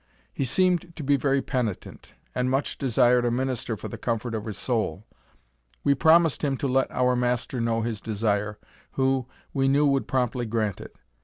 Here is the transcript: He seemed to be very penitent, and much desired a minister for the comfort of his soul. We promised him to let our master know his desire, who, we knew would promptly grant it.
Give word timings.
He 0.33 0.45
seemed 0.45 0.95
to 0.95 1.03
be 1.03 1.15
very 1.15 1.43
penitent, 1.43 2.15
and 2.33 2.49
much 2.49 2.79
desired 2.79 3.23
a 3.23 3.29
minister 3.29 3.77
for 3.77 3.87
the 3.87 3.99
comfort 3.99 4.33
of 4.33 4.45
his 4.45 4.57
soul. 4.57 5.05
We 5.83 5.93
promised 5.93 6.43
him 6.43 6.57
to 6.57 6.67
let 6.67 6.89
our 6.89 7.15
master 7.15 7.61
know 7.61 7.83
his 7.83 8.01
desire, 8.01 8.57
who, 8.93 9.27
we 9.53 9.67
knew 9.67 9.85
would 9.85 10.07
promptly 10.07 10.47
grant 10.47 10.81
it. 10.81 10.95